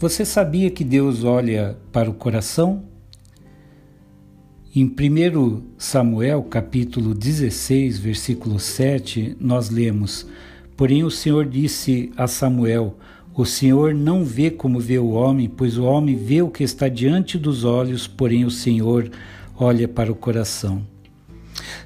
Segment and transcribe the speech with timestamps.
[0.00, 2.84] Você sabia que Deus olha para o coração?
[4.74, 10.26] Em 1 Samuel, capítulo 16, versículo 7, nós lemos:
[10.74, 12.96] Porém o Senhor disse a Samuel:
[13.34, 16.88] O Senhor não vê como vê o homem, pois o homem vê o que está
[16.88, 19.10] diante dos olhos, porém o Senhor
[19.54, 20.80] olha para o coração.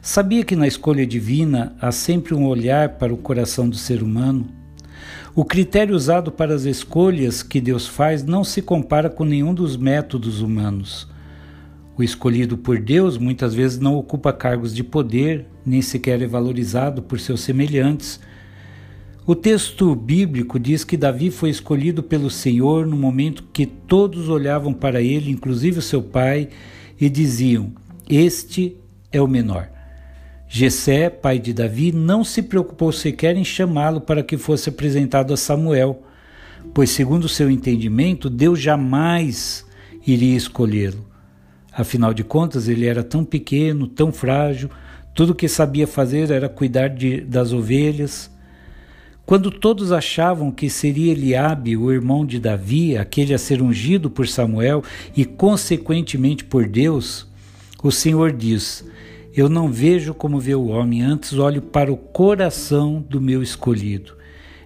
[0.00, 4.53] Sabia que na escolha divina há sempre um olhar para o coração do ser humano?
[5.34, 9.76] O critério usado para as escolhas que Deus faz não se compara com nenhum dos
[9.76, 11.08] métodos humanos.
[11.96, 17.02] O escolhido por Deus muitas vezes não ocupa cargos de poder, nem sequer é valorizado
[17.02, 18.18] por seus semelhantes.
[19.26, 24.72] O texto bíblico diz que Davi foi escolhido pelo Senhor no momento que todos olhavam
[24.72, 26.48] para ele, inclusive o seu pai,
[27.00, 27.72] e diziam:
[28.08, 28.76] Este
[29.10, 29.73] é o menor.
[30.48, 35.36] Jessé, pai de Davi, não se preocupou sequer em chamá-lo para que fosse apresentado a
[35.36, 36.02] Samuel,
[36.72, 39.66] pois segundo seu entendimento, Deus jamais
[40.06, 41.04] iria escolhê-lo.
[41.72, 44.70] Afinal de contas, ele era tão pequeno, tão frágil,
[45.14, 48.30] tudo o que sabia fazer era cuidar de, das ovelhas.
[49.26, 54.28] Quando todos achavam que seria Eliabe, o irmão de Davi, aquele a ser ungido por
[54.28, 54.82] Samuel
[55.16, 57.26] e consequentemente por Deus,
[57.82, 58.84] o Senhor diz:
[59.36, 64.14] eu não vejo como vê o homem, antes olho para o coração do meu escolhido.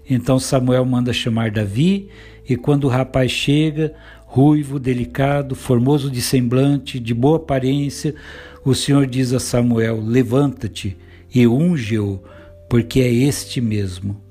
[0.09, 2.09] Então Samuel manda chamar Davi,
[2.49, 3.95] e quando o rapaz chega,
[4.27, 8.15] ruivo, delicado, formoso de semblante, de boa aparência,
[8.65, 10.97] o Senhor diz a Samuel: Levanta-te
[11.35, 12.23] e unge-o,
[12.69, 14.28] porque é este mesmo.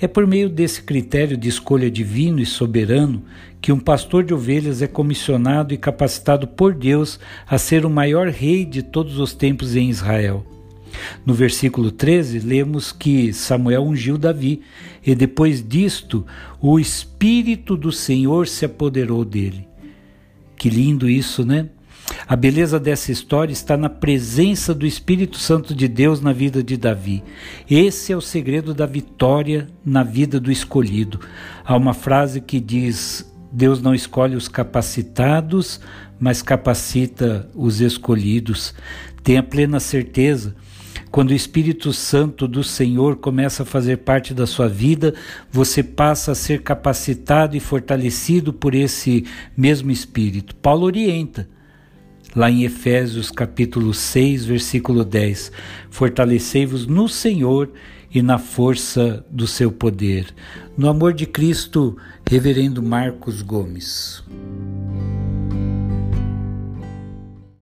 [0.00, 3.22] É por meio desse critério de escolha divino e soberano
[3.60, 8.28] que um pastor de ovelhas é comissionado e capacitado por Deus a ser o maior
[8.28, 10.44] rei de todos os tempos em Israel.
[11.24, 14.62] No versículo 13, lemos que Samuel ungiu Davi,
[15.04, 16.26] e depois disto,
[16.60, 19.66] o Espírito do Senhor se apoderou dele.
[20.56, 21.68] Que lindo isso, né?
[22.26, 26.74] A beleza dessa história está na presença do Espírito Santo de Deus na vida de
[26.74, 27.22] Davi.
[27.70, 31.20] Esse é o segredo da vitória na vida do escolhido.
[31.62, 35.80] Há uma frase que diz: Deus não escolhe os capacitados,
[36.18, 38.74] mas capacita os escolhidos.
[39.22, 40.56] Tenha plena certeza.
[41.10, 45.14] Quando o Espírito Santo do Senhor começa a fazer parte da sua vida,
[45.52, 50.56] você passa a ser capacitado e fortalecido por esse mesmo Espírito.
[50.56, 51.48] Paulo orienta
[52.34, 55.50] lá em Efésios capítulo 6, versículo 10.
[55.90, 57.70] Fortalecei-vos no Senhor
[58.14, 60.26] e na força do seu poder.
[60.76, 61.96] No amor de Cristo,
[62.28, 64.22] Reverendo Marcos Gomes.